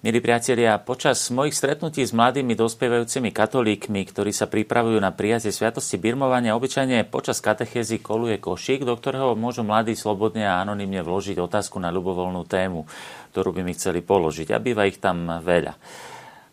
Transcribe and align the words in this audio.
Milí 0.00 0.16
priatelia, 0.24 0.80
počas 0.80 1.28
mojich 1.28 1.52
stretnutí 1.52 2.00
s 2.00 2.16
mladými 2.16 2.56
dospievajúcimi 2.56 3.36
katolíkmi, 3.36 4.08
ktorí 4.08 4.32
sa 4.32 4.48
pripravujú 4.48 4.96
na 4.96 5.12
prijatie 5.12 5.52
sviatosti 5.52 6.00
birmovania, 6.00 6.56
obyčajne 6.56 7.04
počas 7.04 7.44
katechézy 7.44 8.00
koluje 8.00 8.40
košík, 8.40 8.88
do 8.88 8.96
ktorého 8.96 9.36
môžu 9.36 9.60
mladí 9.60 9.92
slobodne 9.92 10.48
a 10.48 10.64
anonymne 10.64 11.04
vložiť 11.04 11.36
otázku 11.36 11.76
na 11.76 11.92
ľubovoľnú 11.92 12.48
tému, 12.48 12.88
ktorú 13.36 13.52
by 13.52 13.60
mi 13.60 13.76
chceli 13.76 14.00
položiť. 14.00 14.56
A 14.56 14.64
býva 14.64 14.88
ich 14.88 14.96
tam 14.96 15.36
veľa. 15.36 15.76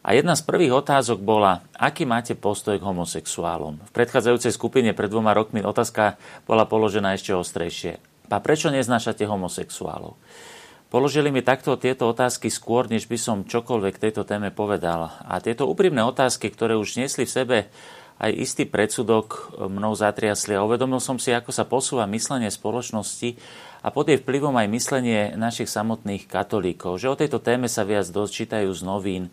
A 0.03 0.09
jedna 0.11 0.36
z 0.36 0.44
prvých 0.44 0.84
otázok 0.84 1.23
bola, 1.23 1.64
aký 1.80 2.03
máte 2.03 2.36
postoj 2.36 2.75
k 2.75 2.84
homosexuálom. 2.84 3.80
V 3.80 3.91
predchádzajúcej 3.95 4.52
skupine 4.52 4.91
pred 4.91 5.08
dvoma 5.08 5.31
rokmi 5.31 5.64
otázka 5.64 6.20
bola 6.44 6.67
položená 6.67 7.16
ešte 7.16 7.31
ostrejšie. 7.31 7.95
A 8.27 8.44
prečo 8.44 8.67
neznášate 8.75 9.23
homosexuálov? 9.23 10.20
Položili 10.88 11.36
mi 11.36 11.44
takto 11.44 11.76
tieto 11.76 12.08
otázky 12.08 12.48
skôr, 12.48 12.88
než 12.88 13.12
by 13.12 13.20
som 13.20 13.44
čokoľvek 13.44 14.00
tejto 14.00 14.23
téme 14.23 14.55
povedal. 14.55 15.12
A 15.28 15.44
tieto 15.44 15.68
úprimné 15.68 16.00
otázky, 16.00 16.48
ktoré 16.48 16.80
už 16.80 16.95
nesli 16.95 17.28
v 17.28 17.36
sebe 17.36 17.58
aj 18.18 18.32
istý 18.34 18.64
predsudok, 18.64 19.59
mnou 19.68 19.94
zatriasli 19.94 20.55
a 20.55 20.64
uvedomil 20.64 21.04
som 21.04 21.20
si, 21.20 21.36
ako 21.36 21.52
sa 21.52 21.68
posúva 21.68 22.09
myslenie 22.09 22.50
spoločnosti 22.50 23.38
a 23.81 23.88
pod 23.94 24.09
jej 24.09 24.17
vplyvom 24.17 24.55
aj 24.58 24.67
myslenie 24.73 25.22
našich 25.38 25.70
samotných 25.70 26.26
katolíkov, 26.26 26.98
že 26.98 27.12
o 27.12 27.20
tejto 27.20 27.38
téme 27.38 27.70
sa 27.70 27.86
viac 27.86 28.09
dočítajú 28.09 28.70
z 28.73 28.81
novín, 28.81 29.23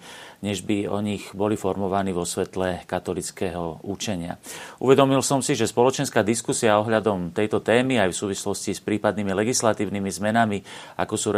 než 0.45 0.61
by 0.61 0.85
o 0.93 1.01
nich 1.01 1.33
boli 1.33 1.57
formovaní 1.57 2.13
vo 2.13 2.29
svetle 2.29 2.85
katolického 2.85 3.81
učenia. 3.81 4.37
Uvedomil 4.77 5.25
som 5.25 5.41
si, 5.41 5.57
že 5.57 5.65
spoločenská 5.65 6.21
diskusia 6.21 6.77
ohľadom 6.77 7.33
tejto 7.33 7.65
témy 7.65 7.97
aj 7.97 8.13
v 8.13 8.21
súvislosti 8.29 8.77
s 8.77 8.85
prípadnými 8.85 9.33
legislatívnymi 9.33 10.11
zmenami, 10.13 10.59
ako 11.01 11.15
sú 11.17 11.33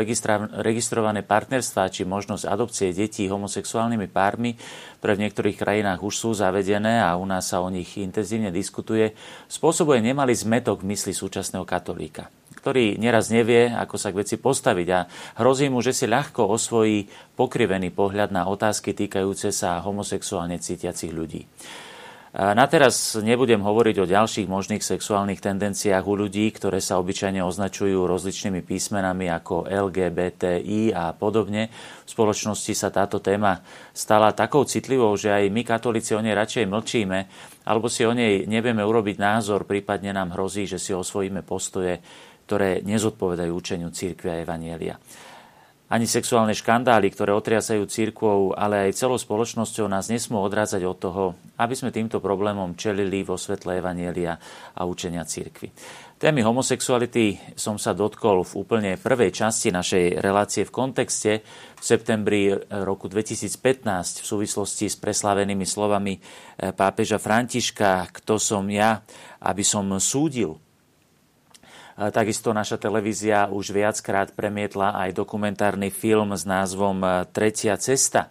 registrované 0.59 1.23
partnerstvá 1.23 1.87
či 1.87 2.03
možnosť 2.03 2.51
adopcie 2.51 2.91
detí 2.91 3.31
homosexuálnymi 3.31 4.11
pármi, 4.11 4.59
ktoré 4.99 5.15
v 5.15 5.23
niektorých 5.31 5.57
krajinách 5.61 6.03
už 6.03 6.15
sú 6.19 6.31
zavedené 6.35 6.99
a 6.99 7.15
u 7.15 7.23
nás 7.23 7.47
sa 7.47 7.63
o 7.63 7.71
nich 7.71 7.95
intenzívne 7.95 8.51
diskutuje, 8.51 9.15
spôsobuje 9.47 10.03
nemalý 10.03 10.35
zmetok 10.35 10.83
v 10.83 10.91
mysli 10.99 11.15
súčasného 11.15 11.63
katolíka 11.63 12.27
ktorý 12.67 12.99
neraz 12.99 13.31
nevie, 13.31 13.71
ako 13.71 13.95
sa 13.95 14.11
k 14.11 14.27
veci 14.27 14.43
postaviť 14.43 14.89
a 14.91 15.07
hrozí 15.39 15.71
mu, 15.71 15.79
že 15.87 15.95
si 15.95 16.11
ľahko 16.11 16.51
osvojí 16.51 17.07
pokrivený 17.39 17.95
pohľad 17.95 18.35
na 18.35 18.51
otázky 18.51 18.91
týkajúce 18.91 19.55
sa 19.55 19.79
homosexuálne 19.87 20.59
cítiacich 20.59 21.15
ľudí. 21.15 21.47
Na 22.37 22.67
teraz 22.67 23.17
nebudem 23.17 23.63
hovoriť 23.63 23.97
o 24.03 24.11
ďalších 24.11 24.51
možných 24.51 24.83
sexuálnych 24.83 25.41
tendenciách 25.41 26.05
u 26.05 26.15
ľudí, 26.21 26.51
ktoré 26.53 26.83
sa 26.83 26.99
obyčajne 26.99 27.41
označujú 27.41 28.03
rozličnými 28.03 28.61
písmenami 28.61 29.31
ako 29.31 29.71
LGBTI 29.71 30.91
a 30.91 31.15
podobne. 31.15 31.71
V 32.03 32.11
spoločnosti 32.11 32.75
sa 32.75 32.91
táto 32.91 33.23
téma 33.23 33.63
stala 33.95 34.35
takou 34.35 34.67
citlivou, 34.67 35.15
že 35.17 35.33
aj 35.33 35.55
my 35.55 35.63
katolíci 35.65 36.13
o 36.13 36.21
nej 36.21 36.35
radšej 36.35 36.67
mlčíme, 36.67 37.19
alebo 37.63 37.89
si 37.89 38.03
o 38.05 38.13
nej 38.13 38.45
nevieme 38.45 38.85
urobiť 38.85 39.17
názor, 39.17 39.65
prípadne 39.65 40.13
nám 40.13 40.37
hrozí, 40.37 40.69
že 40.69 40.77
si 40.77 40.93
osvojíme 40.93 41.41
postoje, 41.41 42.05
ktoré 42.47 42.81
nezodpovedajú 42.87 43.51
učeniu 43.51 43.91
církvy 43.91 44.31
a 44.31 44.41
evanielia. 44.47 44.97
Ani 45.87 46.03
sexuálne 46.03 46.51
škandály, 46.51 47.15
ktoré 47.15 47.31
otriasajú 47.31 47.87
církvou, 47.87 48.59
ale 48.59 48.91
aj 48.91 48.99
celou 49.07 49.23
spoločnosťou 49.23 49.87
nás 49.87 50.11
nesmú 50.11 50.43
odrádzať 50.43 50.83
od 50.83 50.99
toho, 50.99 51.25
aby 51.63 51.79
sme 51.79 51.95
týmto 51.95 52.19
problémom 52.19 52.75
čelili 52.75 53.23
vo 53.23 53.39
svetle 53.39 53.79
evanielia 53.79 54.35
a 54.75 54.83
učenia 54.83 55.23
církvy. 55.23 55.71
Témy 56.19 56.43
homosexuality 56.43 57.55
som 57.55 57.79
sa 57.79 57.95
dotkol 57.95 58.43
v 58.43 58.53
úplne 58.59 58.93
prvej 58.99 59.31
časti 59.31 59.71
našej 59.71 60.19
relácie 60.19 60.67
v 60.67 60.75
kontexte 60.75 61.33
v 61.79 61.83
septembri 61.85 62.51
roku 62.83 63.07
2015 63.07 64.25
v 64.25 64.27
súvislosti 64.27 64.91
s 64.91 64.99
preslavenými 64.99 65.63
slovami 65.63 66.19
pápeža 66.75 67.23
Františka, 67.23 68.11
kto 68.11 68.43
som 68.43 68.67
ja, 68.67 69.07
aby 69.39 69.63
som 69.63 69.87
súdil 70.03 70.66
Takisto 71.97 72.53
naša 72.53 72.77
televízia 72.77 73.49
už 73.49 73.73
viackrát 73.73 74.29
premietla 74.37 74.93
aj 75.01 75.17
dokumentárny 75.17 75.89
film 75.89 76.37
s 76.37 76.45
názvom 76.45 77.01
e, 77.01 77.25
Tretia 77.33 77.73
cesta, 77.81 78.29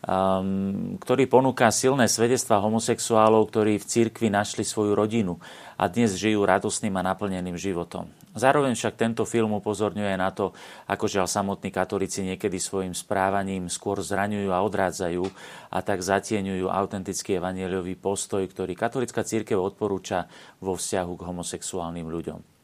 um, 0.00 0.96
ktorý 0.96 1.28
ponúka 1.28 1.68
silné 1.68 2.08
svedectvá 2.08 2.56
homosexuálov, 2.56 3.52
ktorí 3.52 3.76
v 3.76 3.84
cirkvi 3.84 4.32
našli 4.32 4.64
svoju 4.64 4.96
rodinu 4.96 5.36
a 5.76 5.92
dnes 5.92 6.16
žijú 6.16 6.40
radosným 6.48 6.96
a 6.96 7.04
naplneným 7.04 7.60
životom. 7.60 8.08
Zároveň 8.32 8.72
však 8.72 8.96
tento 8.96 9.28
film 9.28 9.52
upozorňuje 9.60 10.16
na 10.16 10.32
to, 10.32 10.56
ako 10.88 11.04
žiaľ 11.04 11.28
samotní 11.28 11.68
katolíci 11.68 12.24
niekedy 12.24 12.56
svojim 12.56 12.96
správaním 12.96 13.68
skôr 13.68 14.00
zraňujú 14.00 14.48
a 14.48 14.64
odrádzajú 14.64 15.24
a 15.68 15.78
tak 15.84 16.00
zatieňujú 16.00 16.72
autentický 16.72 17.36
evanieliový 17.44 17.92
postoj, 18.00 18.40
ktorý 18.48 18.72
katolická 18.72 19.20
církev 19.20 19.60
odporúča 19.60 20.32
vo 20.64 20.80
vzťahu 20.80 21.12
k 21.12 21.26
homosexuálnym 21.28 22.08
ľuďom 22.08 22.55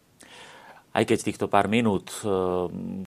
aj 0.93 1.05
keď 1.09 1.19
týchto 1.25 1.47
pár 1.49 1.73
minút, 1.73 2.13
eh, 2.21 2.29